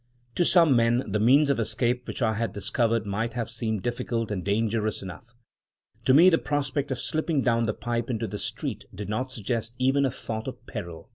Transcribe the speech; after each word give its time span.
To 0.33 0.43
some 0.45 0.75
men 0.75 1.03
the 1.11 1.19
means 1.19 1.51
of 1.51 1.59
escape 1.59 2.07
which 2.07 2.23
I 2.23 2.33
had 2.33 2.53
discovered 2.53 3.05
might 3.05 3.33
have 3.33 3.51
seemed 3.51 3.83
difficult 3.83 4.31
and 4.31 4.43
dangerous 4.43 5.03
enough— 5.03 5.35
to 6.05 6.13
me 6.15 6.27
the 6.31 6.39
prospect 6.39 6.89
of 6.89 6.97
slipping 6.97 7.43
down 7.43 7.65
the 7.67 7.73
pipe 7.75 8.09
into 8.09 8.25
the 8.25 8.39
street 8.39 8.85
did 8.95 9.09
not 9.09 9.31
suggest 9.31 9.75
even 9.77 10.03
a 10.03 10.09
thought 10.09 10.47
of 10.47 10.65
peril. 10.65 11.09